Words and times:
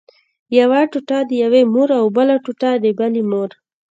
یوه 0.59 0.79
ټوټه 0.91 1.19
د 1.29 1.31
یوې 1.43 1.61
مور 1.73 1.89
او 1.99 2.05
بله 2.17 2.35
ټوټه 2.43 2.71
د 2.83 2.85
بلې 2.97 3.23
مور. 3.31 3.49